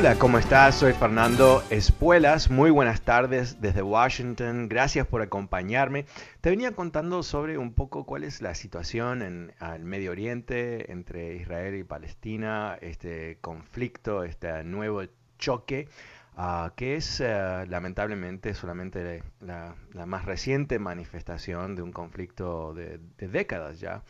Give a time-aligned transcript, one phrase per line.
[0.00, 0.76] Hola, ¿cómo estás?
[0.76, 2.50] Soy Fernando Espuelas.
[2.50, 4.66] Muy buenas tardes desde Washington.
[4.66, 6.06] Gracias por acompañarme.
[6.40, 11.36] Te venía contando sobre un poco cuál es la situación en el Medio Oriente entre
[11.36, 15.02] Israel y Palestina, este conflicto, este nuevo
[15.38, 15.86] choque.
[16.34, 19.74] Uh, que es uh, lamentablemente solamente la,
[20.06, 24.02] más reciente manifestación de un conflicto de décadas ya.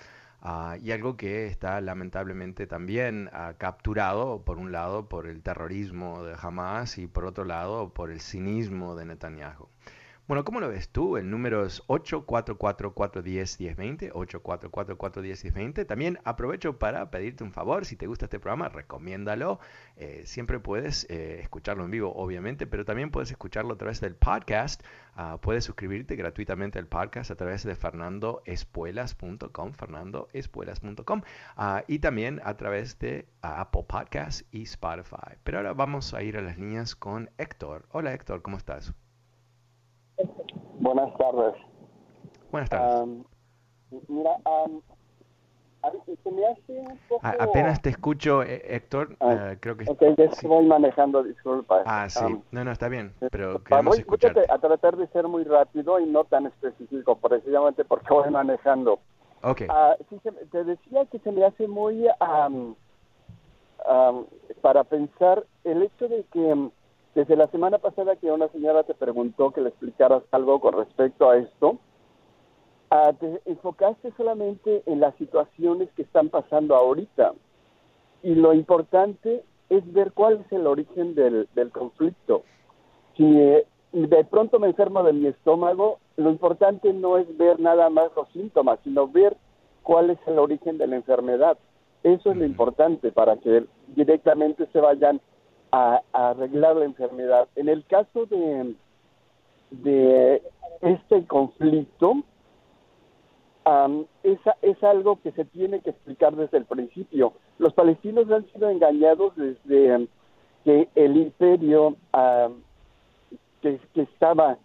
[0.42, 6.22] Uh, y algo que está lamentablemente también uh, capturado, por un lado, por el terrorismo
[6.24, 9.68] de Hamas y por otro lado, por el cinismo de Netanyahu.
[10.26, 11.16] Bueno, ¿cómo lo ves tú?
[11.16, 15.84] El número es 844-410-1020, 844-410-1020.
[15.86, 19.58] También aprovecho para pedirte un favor, si te gusta este programa, recomiéndalo.
[19.96, 24.14] Eh, siempre puedes eh, escucharlo en vivo, obviamente, pero también puedes escucharlo a través del
[24.14, 24.84] podcast.
[25.16, 31.22] Uh, puedes suscribirte gratuitamente al podcast a través de fernandoespuelas.com, fernandoespuelas.com,
[31.58, 35.34] uh, y también a través de Apple Podcasts y Spotify.
[35.42, 37.86] Pero ahora vamos a ir a las líneas con Héctor.
[37.90, 38.94] Hola Héctor, ¿cómo estás?
[40.80, 41.54] Buenas tardes.
[42.50, 43.02] Buenas tardes.
[43.02, 43.24] Um,
[44.08, 44.80] mira, um,
[46.22, 47.20] se me hace un poco...
[47.26, 49.16] A- apenas te escucho, eh, Héctor.
[49.20, 50.46] Ah, eh, creo que Ok, ya sí.
[50.46, 51.82] voy manejando, disculpa.
[51.84, 52.24] Ah, sí.
[52.24, 54.40] Um, no, no, está bien, pero voy queremos escucharte.
[54.40, 59.00] fíjate, a tratar de ser muy rápido y no tan específico, precisamente porque voy manejando.
[59.42, 59.62] Ok.
[59.68, 62.74] Ah, sí, se te decía que se me hace muy am,
[63.86, 64.26] am,
[64.62, 66.70] para pensar el hecho de que
[67.14, 71.28] desde la semana pasada que una señora te preguntó que le explicaras algo con respecto
[71.28, 71.78] a esto,
[72.90, 77.32] ah, te enfocaste solamente en las situaciones que están pasando ahorita
[78.22, 82.42] y lo importante es ver cuál es el origen del, del conflicto.
[83.16, 87.90] Si eh, de pronto me enfermo de mi estómago, lo importante no es ver nada
[87.90, 89.36] más los síntomas, sino ver
[89.82, 91.58] cuál es el origen de la enfermedad.
[92.02, 95.20] Eso es lo importante para que directamente se vayan
[95.72, 97.48] a, arreglar la enfermedad.
[97.56, 98.74] En el caso de,
[99.70, 100.42] de
[100.82, 102.22] este conflicto,
[103.64, 107.32] am, es, es algo que se tiene que explicar desde el principio.
[107.58, 110.08] Los palestinos han sido engañados desde
[110.64, 112.62] que el imperio am,
[113.62, 114.58] que, que estaba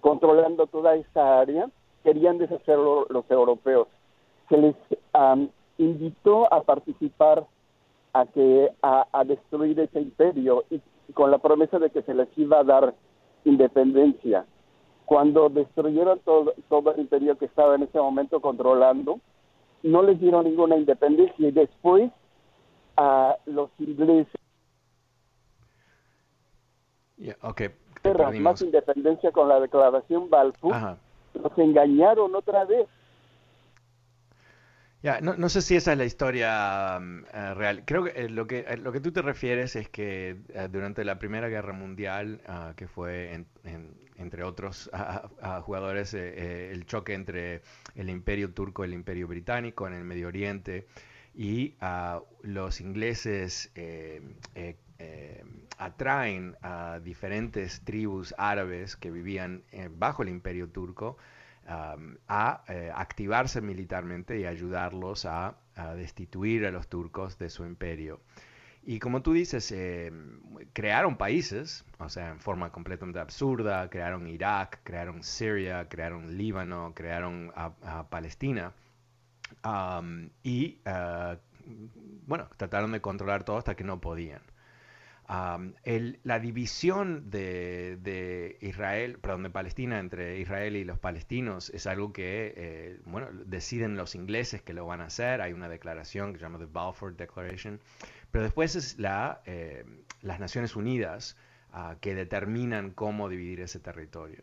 [0.00, 1.68] controlando toda esa área
[2.04, 3.88] querían deshacerlo los europeos.
[4.48, 4.76] Se les
[5.12, 7.44] am, invitó a participar
[8.20, 10.80] a que a, a destruir ese imperio y
[11.12, 12.94] con la promesa de que se les iba a dar
[13.44, 14.46] independencia.
[15.04, 19.20] Cuando destruyeron todo, todo el imperio que estaba en ese momento controlando,
[19.82, 22.10] no les dieron ninguna independencia y después
[22.96, 24.32] a los ingleses
[27.18, 27.62] Ya, ok,
[28.02, 30.98] te más independencia con la declaración Balfour, Ajá.
[31.34, 32.86] los engañaron otra vez.
[35.20, 37.84] No, sé si esa es la historia mm, eh, real.
[37.86, 40.36] Creo que eh, lo que eh, lo que tú te refieres es que
[40.70, 44.90] durante la Primera Guerra Mundial, ah, que fue en- en- entre otros
[45.62, 47.62] jugadores el choque entre
[47.94, 50.86] el Imperio Turco y el Imperio Británico en el Medio Oriente
[51.34, 53.70] y ah, los ingleses
[55.78, 59.62] atraen a diferentes tribus árabes que vivían
[59.98, 61.18] bajo el Imperio Turco
[61.68, 65.56] a eh, activarse militarmente y ayudarlos a,
[65.94, 68.20] destituir a los turcos de su imperio.
[68.82, 70.10] Y como tú dices, eh,
[70.72, 77.52] crearon países, o sea, en forma completamente absurda, crearon Irak, crearon Siria, crearon Líbano, crearon
[78.08, 78.72] Palestina.
[80.42, 81.36] Y, uh,
[82.26, 84.42] bueno, trataron de controlar todo hasta que no podían.
[85.28, 92.54] La división de, Israel, perdón, de Palestina entre Israel y los palestinos es algo que,
[92.56, 95.40] eh, bueno, deciden los ingleses que lo van a hacer.
[95.40, 97.80] Hay una declaración que se llama The Balfour Declaration.
[98.30, 99.84] Pero después es la, eh,
[100.22, 101.36] las Naciones Unidas
[101.72, 104.42] ah, que determinan cómo dividir ese territorio.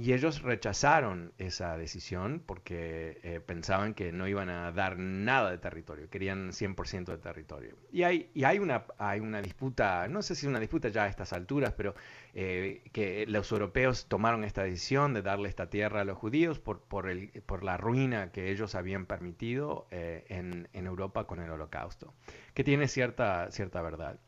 [0.00, 5.58] Y ellos rechazaron esa decisión porque eh, pensaban que no iban a dar nada de
[5.58, 7.76] territorio, querían 100% de territorio.
[7.92, 11.94] Y hay, una, disputa, no sé si una disputa ya a estas alturas, pero
[12.32, 17.62] eh, que los europeos tomaron esta decisión de darle esta tierra a los judíos por,
[17.62, 22.14] la ruina que ellos habían permitido eh, en, en Europa con el holocausto,
[22.54, 24.18] que tiene cierta, cierta verdad.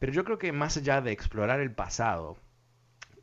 [0.00, 2.36] Pero yo creo que más allá de explorar el pasado,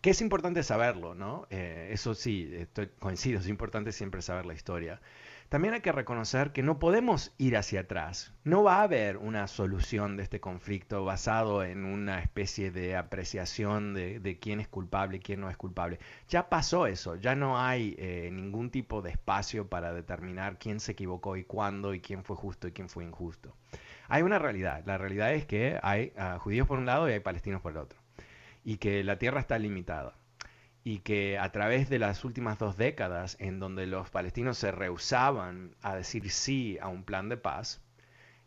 [0.01, 1.47] que es importante saberlo, ¿no?
[1.51, 4.99] Eh, eso sí, estoy, coincido, es importante siempre saber la historia.
[5.47, 8.33] También hay que reconocer que no podemos ir hacia atrás.
[8.43, 13.93] No va a haber una solución de este conflicto basado en una especie de apreciación
[13.93, 15.99] de, quién es culpable y quién no es culpable.
[16.29, 20.93] Ya pasó eso, ya no hay eh, ningún tipo de espacio para determinar quién se
[20.93, 23.53] equivocó y cuándo y quién fue justo y quién fue injusto.
[24.07, 27.19] Hay una realidad, la realidad es que hay uh, judíos por un lado y hay
[27.19, 28.00] palestinos por el otro
[28.63, 30.15] y que la tierra está limitada
[30.83, 35.75] y que a través de las últimas dos décadas en donde los palestinos se rehusaban
[35.81, 37.81] a decir sí a un plan de paz,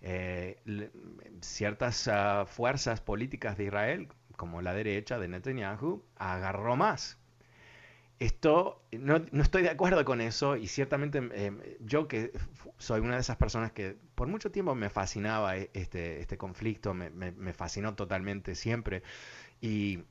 [0.02, 0.58] eh,
[1.40, 7.18] ciertas ah, fuerzas políticas de Israel, como la derecha de Netanyahu, agarró más.
[8.18, 12.32] Esto, no, estoy de acuerdo con eso y ciertamente eh, yo que
[12.78, 16.94] soy una de esas personas que por mucho tiempo me fascinaba e, este, este conflicto,
[16.94, 19.02] me, me fascinó totalmente siempre,
[19.64, 20.04] y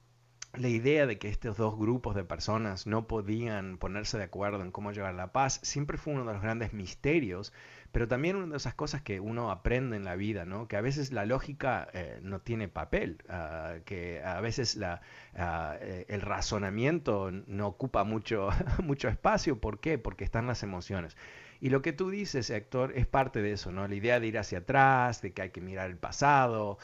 [0.53, 4.71] la idea de que estos dos grupos de personas no podían ponerse de acuerdo en
[4.71, 7.53] cómo llevar la paz siempre fue uno de los grandes misterios,
[7.91, 10.67] pero también una de esas cosas que uno aprende en la vida, ¿no?
[10.67, 15.01] que a veces la lógica eh, no tiene papel, ah, que a veces la,
[15.35, 18.49] eh, el razonamiento no ocupa mucho,
[18.83, 19.59] mucho espacio.
[19.59, 19.99] ¿Por qué?
[19.99, 21.15] Porque están las emociones.
[21.63, 23.87] Y lo que tú dices, Héctor, es parte de eso, ¿no?
[23.87, 26.77] La idea de ir hacia atrás, de que hay que mirar el pasado.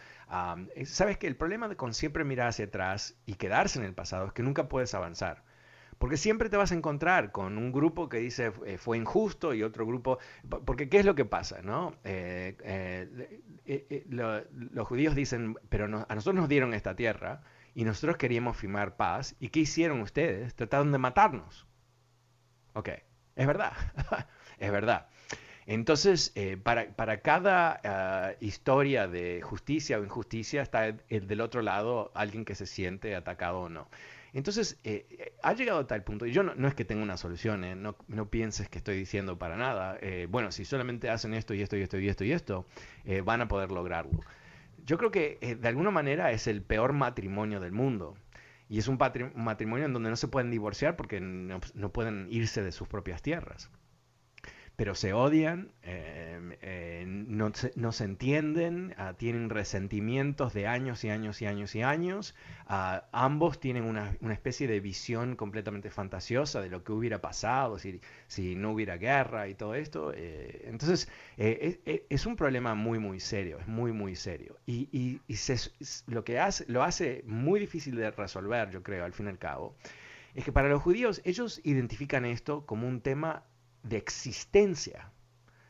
[0.85, 4.33] Sabes que el problema con siempre mirar hacia atrás y quedarse en el pasado es
[4.33, 5.43] que nunca puedes avanzar.
[5.97, 9.63] Porque siempre te vas a encontrar con un grupo que dice eh, fue injusto y
[9.63, 10.17] otro grupo...
[10.65, 11.61] Porque ¿qué es lo que pasa?
[11.61, 11.93] ¿no?
[12.05, 12.55] Eh,
[14.09, 17.41] los judíos dicen, pero a nosotros nos dieron esta tierra
[17.75, 19.35] y nosotros queríamos firmar paz.
[19.39, 20.55] ¿Y qué hicieron ustedes?
[20.55, 21.67] Trataron de matarnos.
[22.73, 22.89] Ok,
[23.35, 23.73] es verdad.
[24.57, 25.09] es verdad.
[25.69, 32.11] Entonces, eh, para, cada ah, historia de justicia o injusticia está el, del otro lado
[32.15, 33.87] alguien que se siente atacado o no.
[34.33, 37.17] Entonces, eh, eh, ha llegado a tal punto, y yo no, es que tenga una
[37.17, 39.99] solución, no, no, pienses que estoy diciendo para nada,
[40.29, 42.65] bueno, si solamente hacen esto y esto y esto y esto y esto,
[43.23, 44.21] van a poder lograrlo.
[44.87, 48.17] Yo creo que de alguna manera es el peor matrimonio del mundo.
[48.69, 48.97] Y es un,
[49.35, 53.69] matrimonio en donde no se pueden divorciar porque no pueden irse de sus propias tierras
[54.79, 57.51] pero se odian, em, eh, no,
[57.91, 62.33] se, entienden, ah, tienen resentimientos de años y años y años y años.
[62.65, 67.99] Ah, ambos tienen una, especie de visión completamente fantasiosa de lo que hubiera pasado si,
[68.27, 70.13] si no hubiera guerra y todo esto.
[70.15, 74.55] Eh, entonces, eh, es, un problema muy, muy serio, es muy, muy serio.
[74.65, 75.19] Y,
[76.07, 79.39] lo que hace, lo hace muy difícil de resolver, yo creo, al fin y al
[79.39, 79.75] cabo,
[80.35, 83.43] es que para los judíos ellos identifican esto como un tema
[83.83, 85.11] de existencia,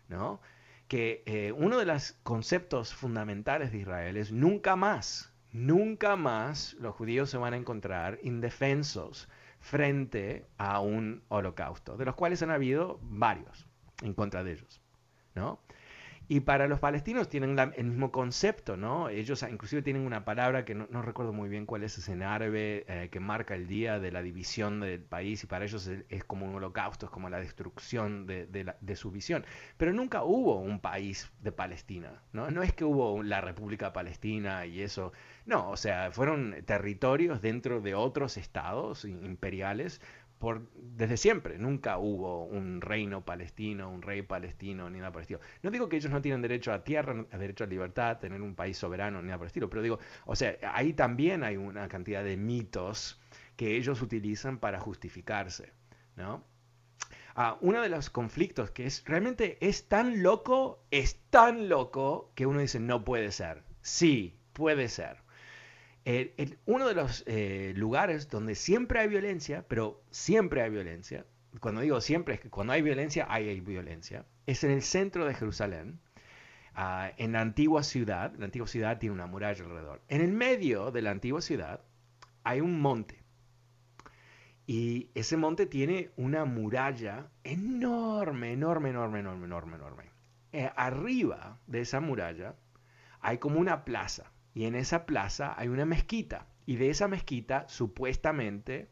[0.08, 0.42] ¿no?
[0.88, 6.96] Que eh, uno de los conceptos fundamentales de Israel es nunca más, nunca más los
[6.96, 13.00] judíos se van a encontrar indefensos frente a un holocausto, de los cuales han habido
[13.02, 13.68] varios
[14.02, 14.82] en contra de ellos,
[15.36, 15.62] ¿no?
[16.32, 19.10] Y para los palestinos tienen el mismo concepto, ¿no?
[19.10, 22.86] Ellos inclusive tienen una palabra que no, recuerdo muy bien cuál es, es en árabe,
[22.88, 26.46] eh, que marca el día de la división del país y para ellos es, como
[26.46, 29.44] un holocausto, es como la destrucción de, de, su visión.
[29.78, 32.52] Pero nunca hubo un país de Palestina, ¿no?
[32.52, 35.14] No es que hubo la República Palestina y eso,
[35.48, 40.00] no, o sea, fueron territorios dentro de otros estados imperiales
[40.76, 41.58] desde siempre.
[41.58, 45.40] Nunca hubo un reino palestino, un rey palestino, ni nada por el estilo.
[45.64, 48.78] No digo que ellos no tienen derecho a tierra, derecho a libertad, tener un país
[48.78, 52.24] soberano, ni nada por el estilo, pero digo, o sea, ahí también hay una cantidad
[52.24, 53.22] de mitos
[53.56, 55.74] que ellos utilizan para justificarse,
[56.16, 56.44] ¿no?
[57.36, 62.46] Ah, uno de los conflictos que es realmente es tan loco, es tan loco que
[62.46, 63.64] uno dice no puede ser.
[63.82, 65.18] Sí, puede ser
[66.66, 71.26] uno de los eh, lugares donde siempre hay violencia, pero siempre hay violencia,
[71.60, 75.34] cuando digo siempre es que cuando hay violencia, hay, violencia, es en el centro de
[75.34, 76.00] Jerusalén.
[76.76, 80.02] ah, en la antigua ciudad, la antigua ciudad tiene una muralla alrededor.
[80.08, 81.82] En el medio de la antigua ciudad
[82.44, 83.24] hay un monte.
[84.68, 90.04] Y ese monte tiene una muralla enorme, enorme, enorme, enorme, enorme, enorme.
[90.52, 92.56] Eh, arriba de esa muralla
[93.20, 94.32] hay como una plaza.
[94.60, 96.46] Y en esa plaza hay una mezquita.
[96.66, 98.90] Y de esa mezquita, supuestamente,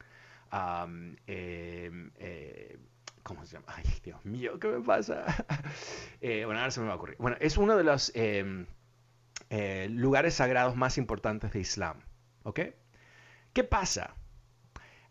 [0.49, 2.79] am, eh, eh,
[3.21, 3.65] ¿cómo se llama?
[3.75, 5.25] Ay, Dios mío, ¿qué me pasa?
[6.21, 7.17] Eh, bueno, ahora se me va a ocurrir.
[7.19, 8.65] Bueno, es uno de los em,
[9.49, 11.99] eh, lugares sagrados más importantes de Islam.
[12.43, 12.61] ¿Ok?
[13.51, 14.15] ¿Qué pasa?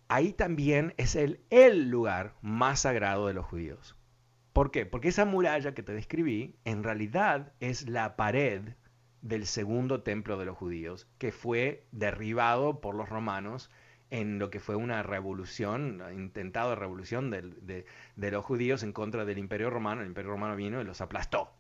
[0.09, 3.95] Ahí también es el, el lugar más sagrado de los judíos.
[4.55, 4.87] ¿Por qué?
[4.87, 8.71] Porque esa muralla que te describí en realidad es la pared
[9.29, 13.71] del segundo templo de los judíos que fue derribado por los romanos
[14.11, 19.25] en lo que fue una revolución, intentada revolución del- de, de los judíos en contra
[19.25, 20.03] del imperio romano.
[20.03, 21.51] El imperio romano vino y los aplastó.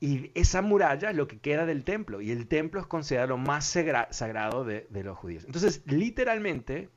[0.00, 3.38] Y esa muralla es lo que queda del templo, y el templo es considerado lo
[3.38, 5.44] más sagra- sagrado de, de los judíos.
[5.44, 6.88] Entonces, literalmente,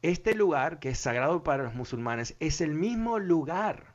[0.00, 3.94] este lugar que es sagrado para los musulmanes es el mismo lugar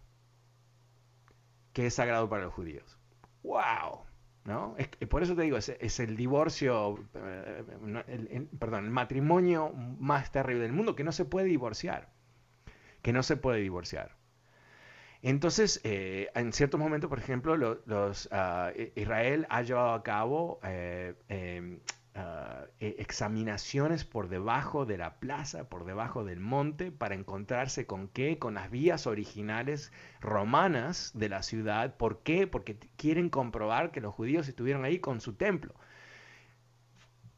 [1.74, 3.00] que es sagrado para los judíos.
[3.41, 4.05] ¡Wow!
[4.45, 4.75] ¿No?
[4.77, 7.63] Es por eso te digo, es, es el divorcio, eh,
[8.07, 12.09] el- perdón, el matrimonio más terrible del mundo, que no se puede divorciar.
[13.03, 14.17] Que no se puede divorciar.
[15.21, 20.59] Entonces, eh, en ciertos momentos, por ejemplo, lo- los, ah, Israel ha llevado a cabo
[20.63, 21.79] eh, em,
[22.15, 28.07] ah, e- examinaciones por debajo de la plaza, por debajo del monte, para encontrarse con
[28.10, 29.91] qué, con las vías originales
[30.22, 31.95] romanas de la ciudad.
[31.98, 32.48] ¿Por qué?
[32.48, 35.75] Porque quieren comprobar que los judíos estuvieron ahí con su templo.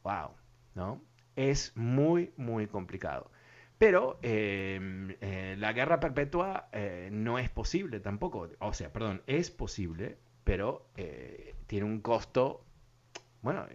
[0.04, 0.32] Wow,
[0.76, 1.02] ¿no?
[1.36, 3.30] Es muy, muy complicado.
[3.78, 8.50] Pero eh, eh, la guerra perpetua eh, no es posible tampoco.
[8.60, 12.64] O sea, perdón, es posible, pero eh, tiene un costo,
[13.42, 13.68] bueno,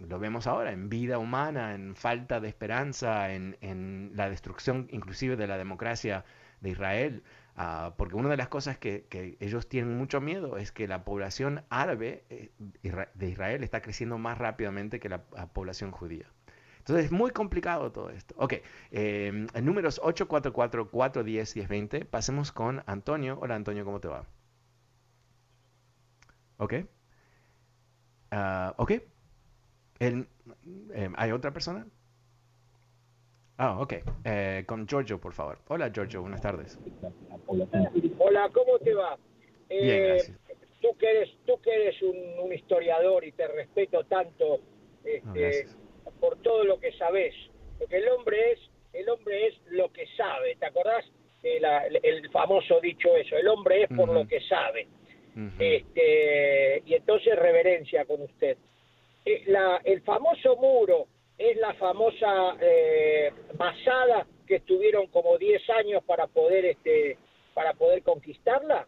[0.00, 5.36] lo vemos ahora, en vida humana, en falta de esperanza, en, en la destrucción inclusive
[5.36, 6.24] de la democracia
[6.60, 7.22] de Israel.
[7.56, 11.04] Ah, porque una de las cosas que, que ellos tienen mucho miedo es que la
[11.04, 12.50] población árabe eh,
[13.14, 16.26] de Israel está creciendo más rápidamente que la, la población judía.
[16.78, 18.34] Entonces es muy complicado todo esto.
[18.38, 18.54] Ok,
[18.92, 22.06] eh, el número es 844-410-1020.
[22.06, 23.38] Pasemos con Antonio.
[23.42, 24.24] Hola Antonio, ¿cómo te va?
[26.58, 26.74] Ok.
[28.30, 28.92] Ah, ok.
[29.98, 30.26] El-
[30.94, 31.86] eh, ¿Hay otra persona?
[33.56, 33.94] Ah, ok.
[34.24, 35.58] Eh, con Giorgio, por favor.
[35.68, 36.78] Hola Giorgio, buenas tardes.
[38.18, 39.18] Hola, ¿cómo te va?
[39.68, 40.38] Bien, Eh, gracias.
[40.80, 44.60] Tú que eres, tú que eres un, un historiador y te respeto tanto
[45.04, 45.66] este,
[46.20, 47.34] por todo lo que sabes,
[47.80, 48.60] porque el hombre es,
[48.92, 50.54] el hombre es lo que sabe.
[50.54, 51.04] ¿Te acordás
[51.42, 51.64] el,
[52.00, 53.36] el famoso dicho eso?
[53.36, 54.86] El hombre es por lo que sabe.
[55.58, 58.56] Este, y entonces reverencia con usted.
[59.28, 61.06] Eh, la- el famoso muro
[61.36, 67.18] es la famosa eh, masada que estuvieron como 10 años para poder este
[67.54, 68.86] para poder conquistarla.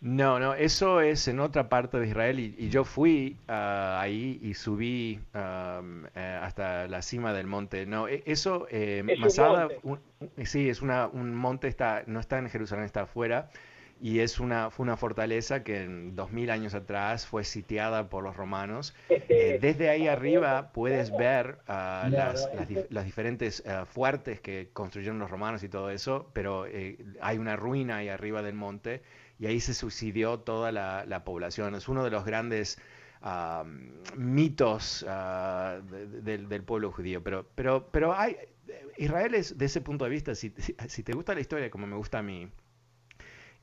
[0.00, 4.38] No, no, eso es en otra parte de Israel y, y yo fui ah, ahí
[4.42, 7.84] y subí eh, hasta la cima del monte.
[7.86, 9.80] No, e- eso, eh, Es un Masada, monte.
[9.82, 13.50] un- un- sí, es una, un monte, está, no está en Jerusalén, está afuera
[14.00, 18.36] y es una, fue una fortaleza que en 2000 años atrás fue sitiada por los
[18.36, 18.94] romanos.
[19.30, 25.18] Eh, desde ahí arriba puedes ver ah, las, las las diferentes ah, fuertes que construyeron
[25.18, 29.02] los romanos y todo eso, pero eh, hay una ruina ahí arriba del monte
[29.38, 31.74] y ahí se suicidió toda la, la población.
[31.74, 32.78] Es uno de los grandes
[33.22, 33.64] ah,
[34.16, 37.22] mitos ah, de- de- del, pueblo judío.
[37.22, 38.36] Pero, pero, pero hay,
[38.96, 40.54] Israel es, de ese punto de vista, si-
[40.88, 42.48] si te gusta la historia como me gusta a mí,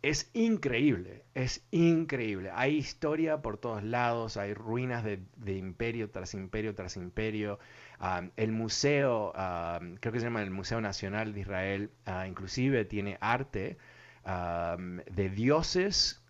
[0.01, 2.51] es increíble, es increíble.
[2.53, 7.59] Hay historia por todos lados, hay ruinas de, de imperio tras imperio tras imperio.
[7.99, 12.85] Ah, el museo, ah, creo que se llama el Museo Nacional de Israel, ah, inclusive
[12.85, 13.77] tiene arte
[14.25, 16.23] de dioses,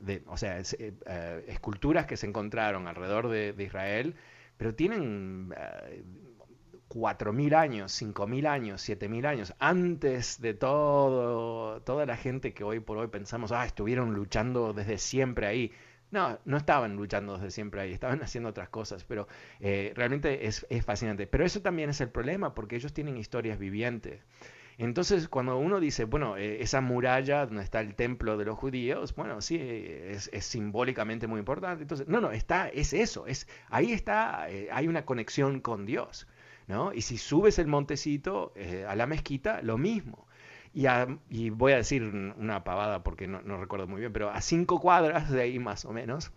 [0.00, 4.14] de, o sea, eh, esculturas que se encontraron alrededor de, de Israel,
[4.56, 5.52] pero tienen
[6.94, 12.98] 4.000 años, 5.000 años, 7.000 años, antes de todo, toda la gente que hoy por
[12.98, 15.72] hoy pensamos, ah, estuvieron luchando desde siempre ahí.
[16.12, 19.26] No, no estaban luchando desde siempre ahí, estaban haciendo otras cosas, pero
[19.58, 21.26] eh, realmente es, es fascinante.
[21.26, 24.20] Pero eso también es el problema, porque ellos tienen historias vivientes.
[24.78, 29.14] Entonces, cuando uno dice, bueno, eh, esa muralla donde está el templo de los judíos,
[29.16, 31.82] bueno, sí, es, es simbólicamente muy importante.
[31.82, 36.28] Entonces, no, no, está, es eso, es, ahí está, eh, hay una conexión con Dios.
[36.66, 36.92] ¿No?
[36.92, 40.26] Y si subes el montecito eh, a la mezquita, lo mismo.
[40.72, 45.30] Y, voy a decir una pavada porque no, recuerdo muy bien, pero a cinco cuadras
[45.30, 46.32] de ahí más o menos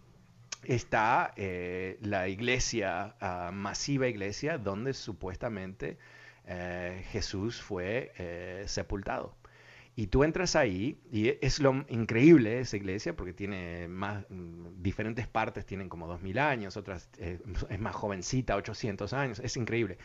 [0.63, 5.97] está eh, la iglesia, uh, masiva iglesia, donde supuestamente
[6.45, 8.11] eh, Jesús fue
[8.67, 9.35] sepultado.
[9.99, 15.27] Y tú entras ahí y es lo increíble esa iglesia porque tiene más mm, diferentes
[15.27, 19.97] partes, tienen como 2000 años, otras es más jovencita, 800 años, es increíble.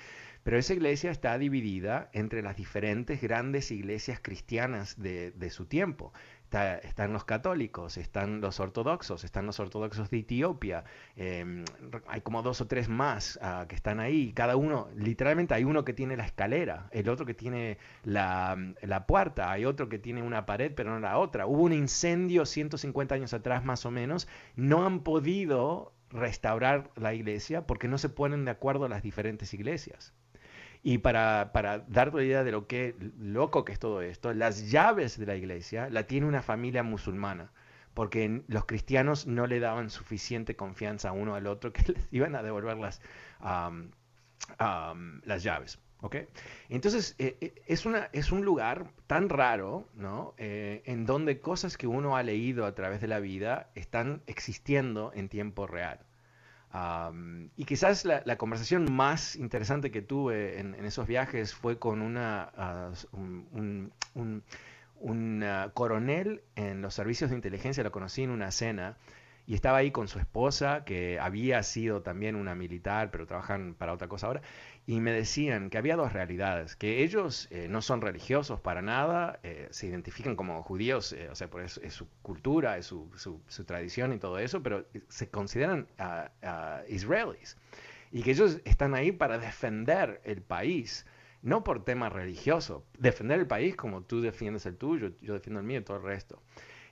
[0.45, 6.15] Pero esa iglesia está dividida entre las diferentes grandes iglesias cristianas de, su tiempo.
[6.53, 10.85] Están los católicos, están los ortodoxos, están los ortodoxos de Etiopía,
[11.17, 11.65] em,
[12.07, 15.85] hay como dos o tres más ah, que están ahí, cada uno, literalmente hay uno
[15.85, 20.23] que tiene la escalera, el otro que tiene la, la puerta, hay otro que tiene
[20.23, 21.47] una pared pero no la otra.
[21.47, 27.67] Hubo un incendio 150 años atrás más o menos, no han podido restaurar la iglesia
[27.67, 30.13] porque no se ponen de acuerdo las diferentes iglesias.
[30.83, 34.71] Y para, para darte una idea de lo que loco que es todo esto, las
[34.71, 37.53] llaves de la iglesia la tiene una familia musulmana,
[37.95, 42.43] porque los cristianos no le daban suficiente confianza uno al otro que les iban a
[42.43, 43.01] devolver las,
[45.25, 45.79] las llaves.
[46.01, 46.27] ¿okay?
[46.69, 50.35] Entonces, eh, eh, es, una, es un lugar tan raro, ¿no?
[50.37, 55.13] Eh, en donde cosas que uno ha leído a través de la vida están existiendo
[55.15, 56.01] en tiempo real
[57.57, 62.93] y quizás la, conversación más interesante que tuve en, esos viajes fue con una, ah,
[63.13, 63.93] un,
[65.45, 68.97] ah, coronel en los servicios de inteligencia, lo conocí en una cena,
[69.47, 73.93] y estaba ahí con su esposa, que había sido también una militar, pero trabajan para
[73.93, 74.43] otra cosa ahora,
[74.87, 79.39] y me decían que había dos realidades, que ellos eh, no son religiosos para nada,
[79.43, 83.09] eh, se identifican como judíos, eh, o sea, por eso es su cultura, es su,
[83.17, 85.87] su, tradición y todo eso, pero se consideran
[86.89, 87.57] israelíes
[88.11, 91.07] y que ellos están ahí para defender el país,
[91.43, 95.67] no por tema religioso, defender el país como tú defiendes el tuyo, yo defiendo el
[95.67, 96.43] mío y todo el resto.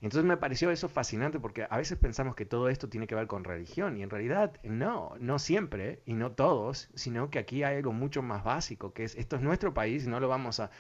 [0.02, 3.26] Entonces me pareció eso fascinante porque a veces pensamos que todo esto tiene que ver
[3.26, 7.76] con religión y en realidad no, no siempre y no todos, sino que aquí hay
[7.76, 10.70] algo mucho más básico, que es esto es nuestro país y no lo vamos a,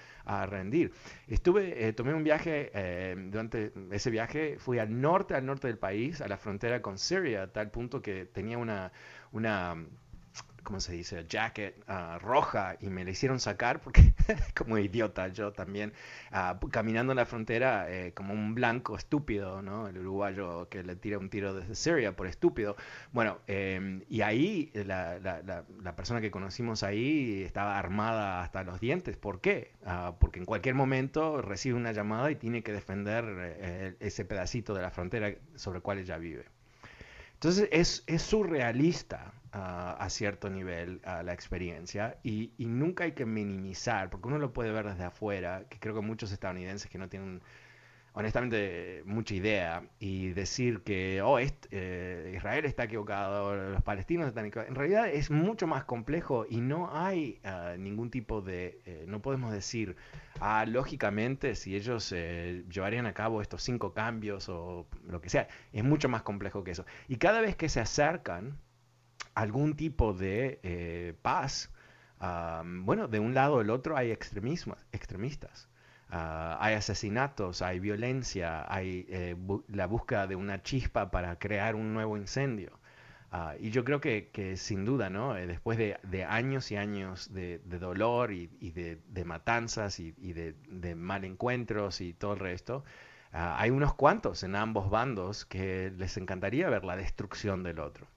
[0.46, 0.92] rendir.
[1.26, 5.76] Estuve, eh, tomé un viaje, eh, durante ese viaje fui al norte, al norte del
[5.76, 8.92] país, a la frontera con Siria, a tal punto que tenía una...
[9.32, 9.76] una
[10.62, 11.24] ¿cómo se dice?
[11.28, 14.14] Jacket ah, roja y me la hicieron sacar porque
[14.56, 15.92] como idiota yo también,
[16.32, 19.88] ah, caminando en la frontera eh, como un blanco estúpido, ¿no?
[19.88, 22.76] El uruguayo que le tira un tiro desde Siria por estúpido.
[23.12, 28.80] Bueno, em, y ahí la, la, la, persona que conocimos ahí estaba armada hasta los
[28.80, 29.16] dientes.
[29.16, 29.72] ¿Por qué?
[29.84, 34.74] Ah, porque en cualquier momento recibe una llamada y tiene que defender eh, ese pedacito
[34.74, 36.46] de la frontera sobre el cual ella vive.
[37.40, 44.28] Entonces es, es surrealista a cierto nivel la experiencia y, nunca hay que minimizar, porque
[44.28, 47.40] uno lo puede ver desde afuera, que creo que muchos estadounidenses que no tienen
[48.20, 54.68] honestamente mucha idea y decir que oh, eh, Israel está equivocado, los palestinos están equivocados,
[54.68, 59.22] en realidad es mucho más complejo y no hay ah, ningún tipo de, eh, no
[59.22, 59.96] podemos decir,
[60.38, 65.48] ah, lógicamente si ellos eh, llevarían a cabo estos cinco cambios o lo que sea,
[65.72, 66.84] es mucho más complejo que eso.
[67.08, 68.58] Y cada vez que se acercan,
[69.34, 71.72] algún tipo de eh, paz,
[72.84, 75.69] bueno, de un lado o del otro hay extremismos, extremistas.
[76.12, 79.36] Ah, hay asesinatos, hay violencia, hay eh,
[79.68, 82.80] la búsqueda de una chispa para crear un nuevo incendio.
[83.32, 85.36] Ah, y yo creo que, sin duda, ¿no?
[85.36, 92.00] Eh, después de, años y años de, dolor y, de, matanzas y, de, mal encuentros
[92.00, 92.84] y todo el resto,
[93.32, 98.08] ah, hay unos cuantos en ambos bandos que les encantaría ver la destrucción del otro.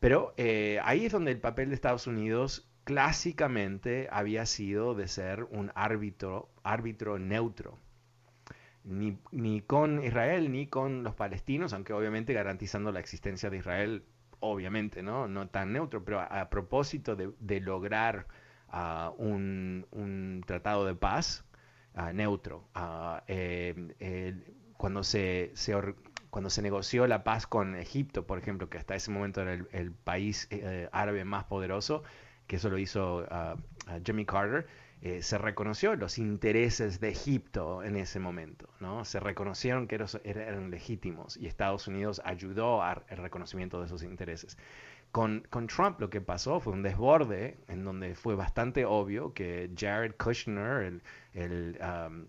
[0.00, 5.44] Pero eh, ahí es donde el papel de Estados Unidos clásicamente había sido de ser
[5.44, 7.78] un árbitro, árbitro neutro.
[8.84, 14.04] Ni, ni, con Israel ni con los palestinos, aunque obviamente garantizando la existencia de Israel,
[14.40, 15.28] obviamente, ¿no?
[15.28, 18.26] No tan neutro, pero a, propósito de, lograr
[18.68, 21.44] ah, un, tratado de paz
[21.94, 22.68] ah, neutro.
[22.74, 24.34] Ah, eh,
[24.76, 25.74] cuando se, se,
[26.30, 29.92] cuando se negoció la paz con Egipto, por ejemplo, que hasta ese momento era el,
[29.92, 32.04] país eh, árabe más poderoso,
[32.46, 33.26] que eso lo hizo
[34.04, 34.66] Jimmy Carter,
[35.00, 39.04] eh, se reconoció los intereses de Egipto en ese momento, ¿no?
[39.04, 44.58] Se reconocieron que eran, legítimos y Estados Unidos ayudó al reconocimiento de esos intereses.
[45.12, 49.70] Con, con, Trump lo que pasó fue un desborde en donde fue bastante obvio que
[49.74, 52.26] Jared Kushner, el, el um,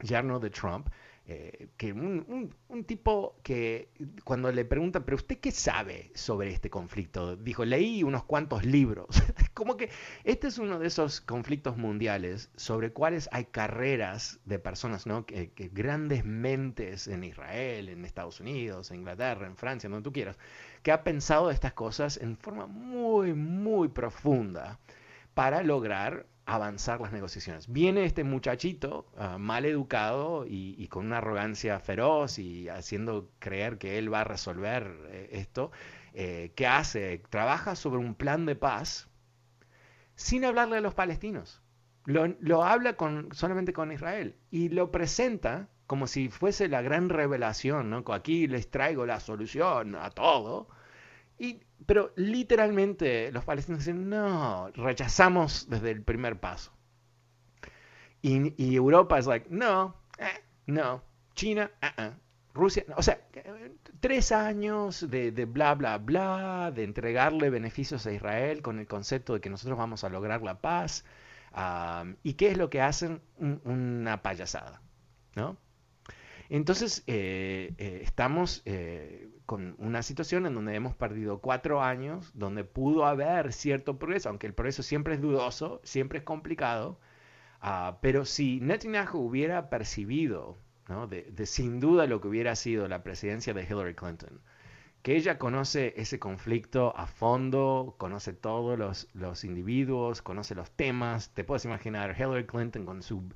[0.00, 0.88] yerno de Trump,
[1.26, 2.52] eh, que un,
[2.86, 3.88] tipo que
[4.24, 9.06] cuando le preguntan, pero usted qué sabe sobre este conflicto, dijo, leí unos cuantos libros.
[9.54, 9.88] Como que
[10.24, 15.24] este es uno de esos conflictos mundiales sobre cuales hay carreras de personas, ¿no?
[15.24, 20.12] Que, que grandes mentes en Israel, en Estados Unidos, en Inglaterra, en Francia, donde tú
[20.12, 20.36] quieras,
[20.82, 24.78] que ha pensado estas cosas en forma muy, muy profunda
[25.32, 27.72] para lograr avanzar las negociaciones.
[27.72, 33.98] Viene este muchachito ah, mal educado y, con una arrogancia feroz y haciendo creer que
[33.98, 35.70] él va a resolver eh, esto.
[36.12, 37.22] Eh, ¿Qué hace?
[37.30, 39.08] Trabaja sobre un plan de paz
[40.16, 41.60] sin hablarle a los palestinos.
[42.06, 47.88] Lo, habla con, solamente con Israel y lo presenta como si fuese la gran revelación,
[47.90, 48.04] ¿no?
[48.12, 50.68] Aquí les traigo la solución a todo.
[51.38, 56.72] Y pero literalmente los palestinos dicen, no, rechazamos desde el primer paso.
[58.22, 61.02] Y, Europa es like, no, eh, no,
[61.34, 63.20] China, uh Rusia, o sea,
[63.98, 69.40] tres años de, bla, bla, bla, de entregarle beneficios a Israel con el concepto de
[69.40, 71.04] que nosotros vamos a lograr la paz.
[72.22, 73.20] ¿Y qué es lo que hacen?
[73.38, 74.80] una payasada,
[75.34, 75.56] ¿no?
[76.48, 78.62] Entonces, eh, eh, estamos
[79.46, 84.46] con una situación en donde hemos perdido cuatro años, donde pudo haber cierto progreso, aunque
[84.46, 86.98] el progreso siempre es dudoso, siempre es complicado,
[87.60, 90.56] ah, pero si Netanyahu hubiera percibido,
[91.08, 94.40] de, sin duda lo que hubiera sido la presidencia de Hillary Clinton,
[95.02, 101.34] que ella conoce ese conflicto a fondo, conoce todos los, los individuos, conoce los temas,
[101.34, 103.28] te puedes imaginar Hillary Clinton con su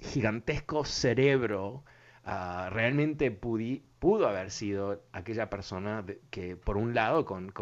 [0.00, 1.84] gigantesco cerebro,
[2.26, 7.52] Ah, realmente pudo haber sido aquella persona que, por un lado, con,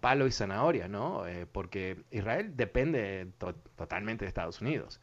[0.00, 1.26] palo y zanahoria, ¿no?
[1.26, 3.28] Eh, porque Israel depende
[3.76, 5.00] totalmente de Estados Unidos.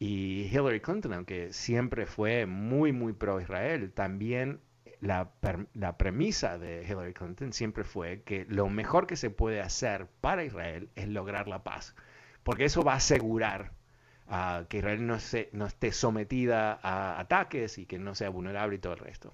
[0.00, 4.60] Y Hillary Clinton, aunque siempre fue muy, muy pro-Israel, también
[5.00, 5.30] la,
[5.74, 10.44] la, premisa de Hillary Clinton siempre fue que lo mejor que se puede hacer para
[10.44, 11.94] Israel es lograr la paz,
[12.42, 13.72] porque eso va a asegurar
[14.68, 18.78] que Israel no, se, no esté sometida a ataques y que no sea vulnerable y
[18.78, 19.32] todo el resto.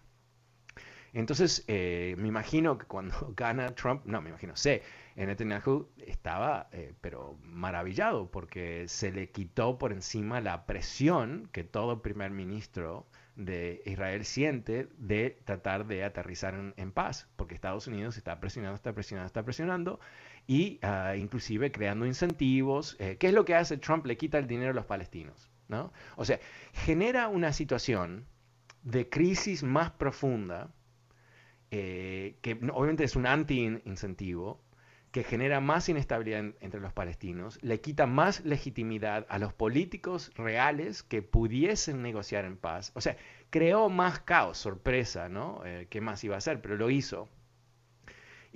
[1.13, 4.83] Entonces, eh, me imagino que cuando gana Trump, no, me imagino, sé,
[5.17, 12.03] Netanyahu estaba, eh, pero maravillado, porque se le quitó por encima la presión que todo
[12.03, 18.19] primer ministro de Israel siente de tratar de aterrizar en, en paz, porque Estados Unidos
[18.19, 20.01] está presionando, está presionando, está presionando,
[20.47, 22.97] y ah, inclusive creando incentivos.
[22.99, 24.07] Eh, ¿Qué es lo que hace Trump?
[24.07, 25.51] Le quita el dinero a los palestinos.
[25.69, 25.93] ¿no?
[26.17, 26.41] O sea,
[26.73, 28.27] genera una situación
[28.83, 30.71] de crisis más profunda,
[31.71, 34.63] eh, que obviamente es un anti-incentivo,
[35.11, 41.03] que genera más inestabilidad entre los palestinos, le quita más legitimidad a los políticos reales
[41.03, 42.93] que pudiesen negociar en paz.
[42.95, 43.17] O sea,
[43.51, 45.63] creó más caos, sorpresa, ¿no?
[45.65, 46.61] Eh, ¿Qué más iba a hacer?
[46.61, 47.29] Pero lo hizo.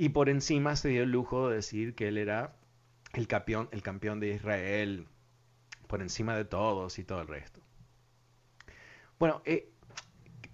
[0.00, 2.54] Y por encima se dio el lujo de decir que él era
[3.12, 5.06] el campeón, el campeón de Israel,
[5.88, 7.60] por encima de todos y todo el resto.
[9.18, 9.68] Bueno, eh,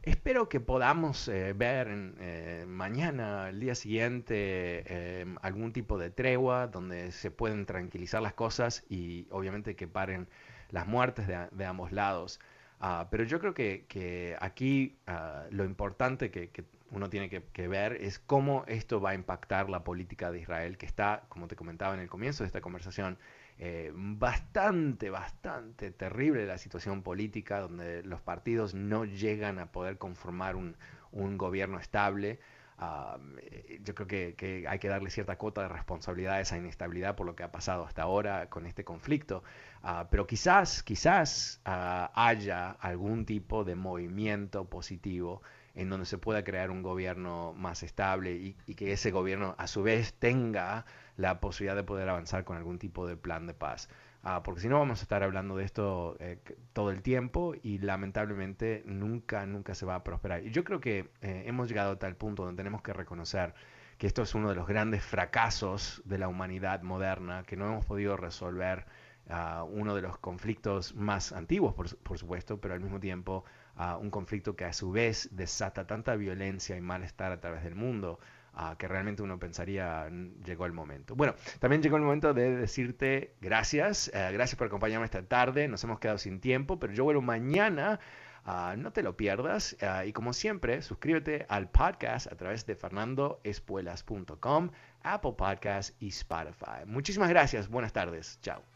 [0.03, 1.87] espero que podamos eh, ver
[2.19, 8.85] eh, mañana, el día siguiente, algún tipo de tregua donde se pueden tranquilizar las cosas
[8.89, 10.27] y obviamente que paren
[10.71, 12.41] las muertes de, ambos lados.
[12.81, 17.95] Ah, pero yo creo que, aquí ah, lo importante que, que, uno tiene que, ver
[17.95, 21.95] es cómo esto va a impactar la política de Israel, que está, como te comentaba
[21.95, 23.19] en el comienzo de esta conversación,
[23.59, 30.57] eh, bastante, bastante terrible la situación política, donde los partidos no llegan a poder conformar
[30.57, 30.77] un,
[31.39, 32.39] gobierno estable.
[32.79, 37.17] Ah, eh, yo creo que, hay que darle cierta cuota de responsabilidad a esa inestabilidad
[37.17, 39.43] por lo que ha pasado hasta ahora con este conflicto.
[39.83, 45.43] Ah, pero quizás, quizás ah, haya algún tipo de movimiento positivo
[45.77, 49.83] en donde se pueda crear un gobierno más estable y, que ese gobierno a su
[49.83, 50.87] vez tenga
[51.17, 53.89] la posibilidad de poder avanzar con algún tipo de plan de paz.
[54.23, 56.39] Ah, porque si no vamos a estar hablando de esto eh,
[56.73, 60.45] todo el tiempo y lamentablemente nunca, nunca se va a prosperar.
[60.45, 63.55] Y yo creo que eh, hemos llegado a tal punto donde tenemos que reconocer
[63.99, 67.85] que esto es uno de los grandes fracasos de la humanidad moderna, que no hemos
[67.85, 68.87] podido resolver
[69.31, 73.45] ah, uno de los conflictos más antiguos, por supuesto, pero al mismo tiempo
[74.01, 78.19] un conflicto que a su vez desata tanta violencia y malestar a través del mundo,
[78.79, 80.11] que realmente uno pensaría
[80.45, 81.15] llegó el momento.
[81.15, 85.85] Bueno, también llegó el momento de decirte gracias, eh, gracias por acompañarme esta tarde, nos
[85.85, 88.01] hemos quedado sin tiempo, pero yo vuelvo mañana.
[88.79, 94.71] no te lo pierdas y como siempre, suscríbete al podcast a través de fernandoespuelas.com,
[95.03, 96.87] Apple Podcast y Spotify.
[96.87, 98.76] Muchísimas gracias, buenas tardes, chao.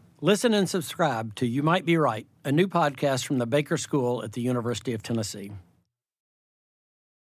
[0.23, 4.23] Listen and subscribe to You Might Be Right, a new podcast from the Baker School
[4.23, 5.51] at the University of Tennessee.